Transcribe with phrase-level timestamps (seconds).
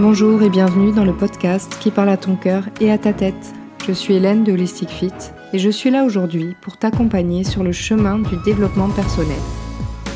[0.00, 3.52] Bonjour et bienvenue dans le podcast qui parle à ton cœur et à ta tête.
[3.84, 5.10] Je suis Hélène de Holistic Fit
[5.52, 9.40] et je suis là aujourd'hui pour t'accompagner sur le chemin du développement personnel.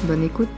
[0.05, 0.49] Bonne écoute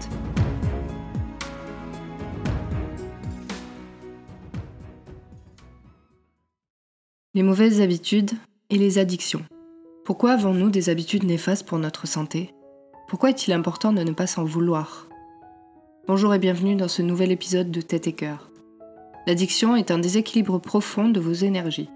[7.33, 8.33] Les mauvaises habitudes
[8.69, 9.47] et les addictions.
[10.05, 12.51] Pourquoi avons-nous des habitudes néfastes pour notre santé?
[13.09, 15.09] Pourquoi est-il important de ne pas s'en vouloir?
[16.07, 18.51] Bonjour et bienvenue dans ce nouvel épisode de Tête et Cœur.
[19.27, 21.89] L'addiction est un déséquilibre profond de vos énergies.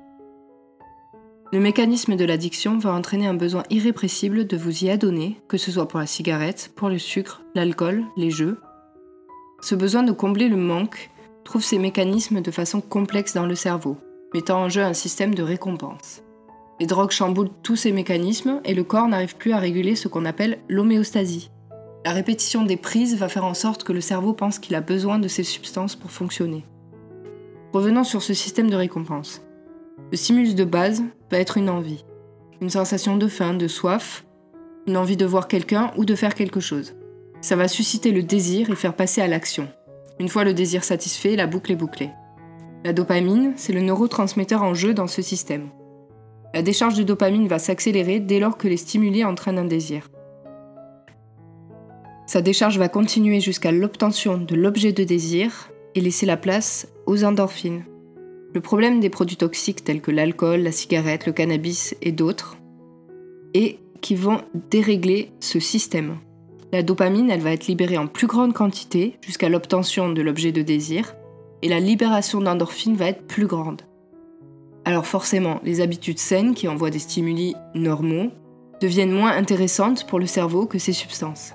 [1.52, 5.70] Le mécanisme de l'addiction va entraîner un besoin irrépressible de vous y adonner, que ce
[5.70, 8.59] soit pour la cigarette, pour le sucre, l'alcool, les jeux.
[9.60, 11.10] Ce besoin de combler le manque
[11.45, 13.98] trouve ses mécanismes de façon complexe dans le cerveau,
[14.33, 16.22] mettant en jeu un système de récompense.
[16.81, 20.25] Les drogues chamboulent tous ces mécanismes et le corps n'arrive plus à réguler ce qu'on
[20.25, 21.50] appelle l'homéostasie.
[22.06, 25.19] La répétition des prises va faire en sorte que le cerveau pense qu'il a besoin
[25.19, 26.64] de ces substances pour fonctionner.
[27.72, 29.42] Revenons sur ce système de récompense.
[30.11, 32.06] Le stimulus de base va être une envie,
[32.62, 34.25] une sensation de faim, de soif,
[34.86, 36.94] une envie de voir quelqu'un ou de faire quelque chose.
[37.42, 39.69] Ça va susciter le désir et faire passer à l'action.
[40.19, 42.10] Une fois le désir satisfait, la boucle est bouclée.
[42.84, 45.69] La dopamine, c'est le neurotransmetteur en jeu dans ce système.
[46.55, 50.08] La décharge de dopamine va s'accélérer dès lors que les stimuli entraînent un désir.
[52.27, 57.25] Sa décharge va continuer jusqu'à l'obtention de l'objet de désir et laisser la place aux
[57.25, 57.84] endorphines.
[58.53, 62.59] Le problème des produits toxiques tels que l'alcool, la cigarette, le cannabis et d'autres
[63.55, 66.19] est qu'ils vont dérégler ce système.
[66.70, 70.61] La dopamine, elle va être libérée en plus grande quantité jusqu'à l'obtention de l'objet de
[70.61, 71.17] désir
[71.62, 73.83] et la libération d'endorphines va être plus grande.
[74.84, 78.31] Alors forcément, les habitudes saines qui envoient des stimuli normaux
[78.83, 81.55] deviennent moins intéressantes pour le cerveau que ces substances.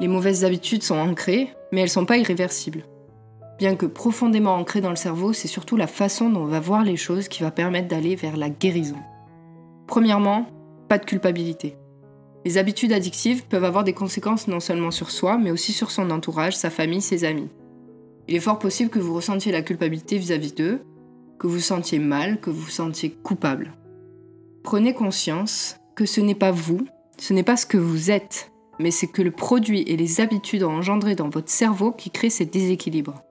[0.00, 2.84] Les mauvaises habitudes sont ancrées, mais elles ne sont pas irréversibles.
[3.58, 6.82] Bien que profondément ancrées dans le cerveau, c'est surtout la façon dont on va voir
[6.82, 8.96] les choses qui va permettre d'aller vers la guérison.
[9.86, 10.46] Premièrement,
[10.88, 11.76] pas de culpabilité.
[12.44, 16.10] Les habitudes addictives peuvent avoir des conséquences non seulement sur soi, mais aussi sur son
[16.10, 17.48] entourage, sa famille, ses amis.
[18.28, 20.82] Il est fort possible que vous ressentiez la culpabilité vis-à-vis d'eux,
[21.38, 23.74] que vous sentiez mal, que vous sentiez coupable.
[24.62, 26.86] Prenez conscience que ce n'est pas vous,
[27.18, 30.64] ce n'est pas ce que vous êtes, mais c'est que le produit et les habitudes
[30.64, 33.22] engendrées dans votre cerveau qui créent ces déséquilibres.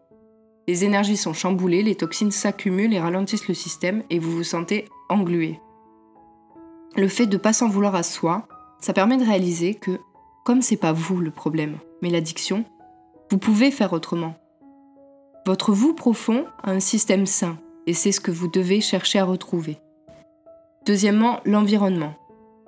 [0.68, 4.86] Les énergies sont chamboulées, les toxines s'accumulent et ralentissent le système et vous vous sentez
[5.10, 5.60] englué.
[6.96, 8.48] Le fait de ne pas s'en vouloir à soi,
[8.80, 10.00] ça permet de réaliser que,
[10.46, 12.64] comme c'est pas vous le problème, mais l'addiction,
[13.30, 14.36] vous pouvez faire autrement.
[15.46, 17.58] Votre vous profond a un système sain
[17.88, 19.78] et c'est ce que vous devez chercher à retrouver.
[20.86, 22.14] Deuxièmement, l'environnement.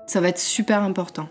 [0.07, 1.29] Ça va être super important.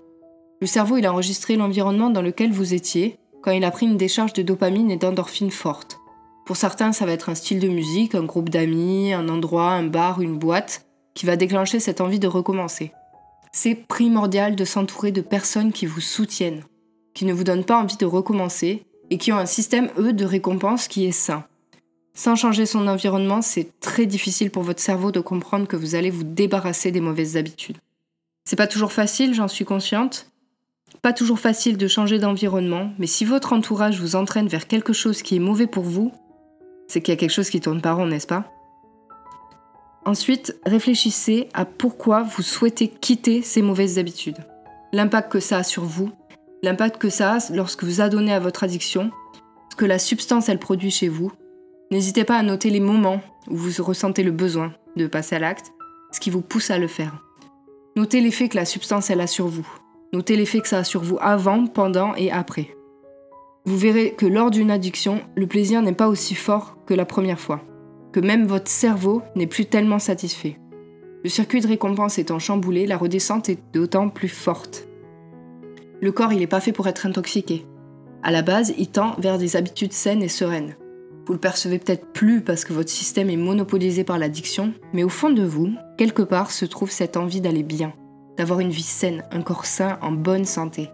[0.60, 3.98] Le cerveau, il a enregistré l'environnement dans lequel vous étiez quand il a pris une
[3.98, 6.00] décharge de dopamine et d'endorphine forte.
[6.44, 9.84] Pour certains, ça va être un style de musique, un groupe d'amis, un endroit, un
[9.84, 12.93] bar, une boîte, qui va déclencher cette envie de recommencer.
[13.53, 16.65] C'est primordial de s'entourer de personnes qui vous soutiennent,
[17.15, 20.25] qui ne vous donnent pas envie de recommencer et qui ont un système, eux, de
[20.25, 21.44] récompense qui est sain.
[22.15, 26.11] Sans changer son environnement, c'est très difficile pour votre cerveau de comprendre que vous allez
[26.11, 27.78] vous débarrasser des mauvaises habitudes.
[28.44, 30.31] C'est pas toujours facile, j'en suis consciente.
[31.00, 35.22] Pas toujours facile de changer d'environnement, mais si votre entourage vous entraîne vers quelque chose
[35.22, 36.12] qui est mauvais pour vous,
[36.88, 38.44] c'est qu'il y a quelque chose qui tourne pas rond, n'est-ce pas?
[40.04, 44.36] Ensuite, réfléchissez à pourquoi vous souhaitez quitter ces mauvaises habitudes.
[44.92, 46.10] L'impact que ça a sur vous,
[46.62, 49.10] l'impact que ça a lorsque vous adonnez à votre addiction,
[49.70, 51.32] ce que la substance elle produit chez vous.
[51.90, 55.72] N'hésitez pas à noter les moments où vous ressentez le besoin de passer à l'acte,
[56.12, 57.24] ce qui vous pousse à le faire.
[57.96, 59.66] Notez l'effet que la substance elle a sur vous.
[60.12, 62.73] Notez l'effet que ça a sur vous avant, pendant et après
[63.66, 67.40] vous verrez que lors d'une addiction, le plaisir n'est pas aussi fort que la première
[67.40, 67.62] fois,
[68.12, 70.58] que même votre cerveau n'est plus tellement satisfait.
[71.22, 74.87] Le circuit de récompense étant chamboulé, la redescente est d'autant plus forte.
[76.02, 77.64] Le corps, il n'est pas fait pour être intoxiqué.
[78.22, 80.76] À la base, il tend vers des habitudes saines et sereines.
[81.26, 85.08] Vous le percevez peut-être plus parce que votre système est monopolisé par l'addiction, mais au
[85.08, 87.94] fond de vous, quelque part se trouve cette envie d'aller bien,
[88.37, 90.90] d'avoir une vie saine, un corps sain, en bonne santé.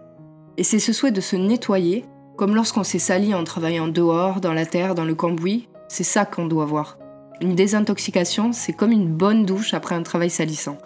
[0.55, 2.05] Et c'est ce souhait de se nettoyer
[2.35, 6.25] comme lorsqu'on s'est sali en travaillant dehors, dans la terre, dans le cambouis, c'est ça
[6.25, 6.97] qu'on doit voir.
[7.41, 10.77] Une désintoxication, c'est comme une bonne douche après un travail salissant.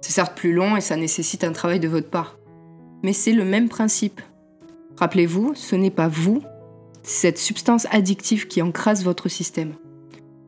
[0.00, 2.38] C'est certes plus long et ça nécessite un travail de votre part.
[3.02, 4.20] Mais c'est le même principe.
[4.96, 6.42] Rappelez-vous, ce n'est pas vous,
[7.02, 9.74] c'est cette substance addictive qui encrase votre système.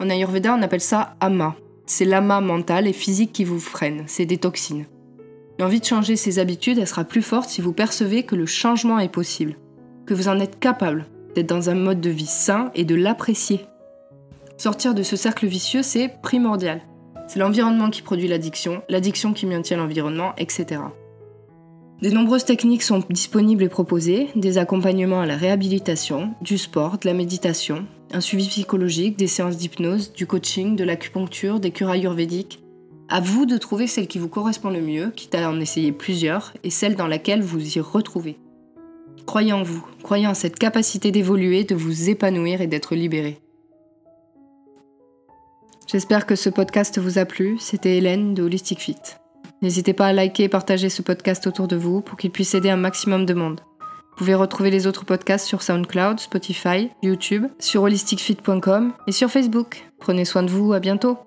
[0.00, 1.56] En Ayurveda, on appelle ça ama.
[1.86, 4.86] C'est l'ama mental et physique qui vous freine, c'est des toxines.
[5.58, 8.98] L'envie de changer ses habitudes, elle sera plus forte si vous percevez que le changement
[8.98, 9.56] est possible
[10.10, 13.60] que vous en êtes capable d'être dans un mode de vie sain et de l'apprécier.
[14.56, 16.80] Sortir de ce cercle vicieux, c'est primordial.
[17.28, 20.80] C'est l'environnement qui produit l'addiction, l'addiction qui maintient l'environnement, etc.
[22.02, 27.06] De nombreuses techniques sont disponibles et proposées, des accompagnements à la réhabilitation, du sport, de
[27.06, 32.64] la méditation, un suivi psychologique, des séances d'hypnose, du coaching, de l'acupuncture, des cures ayurvédiques.
[33.08, 36.52] À vous de trouver celle qui vous correspond le mieux, quitte à en essayer plusieurs,
[36.64, 38.40] et celle dans laquelle vous y retrouvez.
[39.26, 43.40] Croyez en vous, croyez en cette capacité d'évoluer, de vous épanouir et d'être libéré.
[45.86, 47.58] J'espère que ce podcast vous a plu.
[47.58, 48.96] C'était Hélène de Holistic Fit.
[49.62, 52.70] N'hésitez pas à liker et partager ce podcast autour de vous pour qu'il puisse aider
[52.70, 53.60] un maximum de monde.
[53.80, 59.84] Vous pouvez retrouver les autres podcasts sur SoundCloud, Spotify, YouTube, sur holisticfit.com et sur Facebook.
[59.98, 61.18] Prenez soin de vous, à bientôt